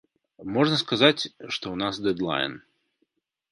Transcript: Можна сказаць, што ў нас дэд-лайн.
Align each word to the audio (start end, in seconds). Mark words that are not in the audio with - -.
Можна 0.55 0.79
сказаць, 0.83 1.19
што 1.53 1.59
ў 1.59 1.75
нас 1.83 2.01
дэд-лайн. 2.07 2.59